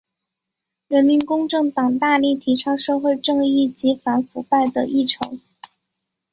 [0.87, 5.39] 人民公正党大力提倡社会正义及反腐败的议程。